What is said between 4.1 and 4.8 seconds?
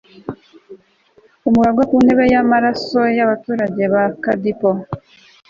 kadipo